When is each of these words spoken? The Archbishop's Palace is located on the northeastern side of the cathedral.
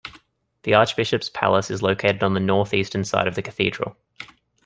The 0.63 0.73
Archbishop's 0.73 1.29
Palace 1.29 1.69
is 1.69 1.83
located 1.83 2.23
on 2.23 2.33
the 2.33 2.39
northeastern 2.39 3.03
side 3.03 3.27
of 3.27 3.35
the 3.35 3.43
cathedral. 3.43 3.95